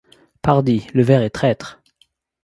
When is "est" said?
1.21-1.29